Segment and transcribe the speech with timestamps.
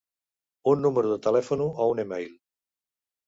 [0.71, 2.31] Un número de telèfon o un email.